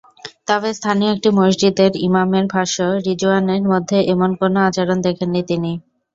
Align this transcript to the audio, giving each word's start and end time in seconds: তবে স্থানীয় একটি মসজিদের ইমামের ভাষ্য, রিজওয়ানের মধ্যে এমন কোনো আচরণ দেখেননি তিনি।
তবে 0.47 0.69
স্থানীয় 0.73 1.11
একটি 1.11 1.29
মসজিদের 1.39 1.91
ইমামের 2.07 2.45
ভাষ্য, 2.53 2.77
রিজওয়ানের 3.05 3.63
মধ্যে 3.71 3.97
এমন 4.13 4.29
কোনো 4.39 4.57
আচরণ 4.67 4.97
দেখেননি 5.07 5.41
তিনি। 5.49 5.71